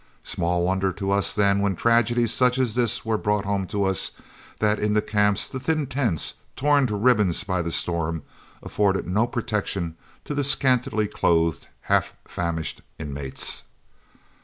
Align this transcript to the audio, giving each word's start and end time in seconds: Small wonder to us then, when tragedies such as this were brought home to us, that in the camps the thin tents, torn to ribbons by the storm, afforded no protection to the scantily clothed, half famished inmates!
Small 0.23 0.65
wonder 0.65 0.91
to 0.93 1.11
us 1.11 1.35
then, 1.35 1.59
when 1.59 1.75
tragedies 1.75 2.33
such 2.33 2.57
as 2.57 2.73
this 2.73 3.05
were 3.05 3.19
brought 3.19 3.45
home 3.45 3.67
to 3.67 3.83
us, 3.83 4.13
that 4.57 4.79
in 4.79 4.95
the 4.95 5.01
camps 5.03 5.47
the 5.47 5.59
thin 5.59 5.85
tents, 5.85 6.33
torn 6.55 6.87
to 6.87 6.95
ribbons 6.95 7.43
by 7.43 7.61
the 7.61 7.69
storm, 7.69 8.23
afforded 8.63 9.05
no 9.07 9.27
protection 9.27 9.95
to 10.25 10.33
the 10.33 10.43
scantily 10.43 11.05
clothed, 11.07 11.67
half 11.81 12.15
famished 12.27 12.81
inmates! 12.97 13.65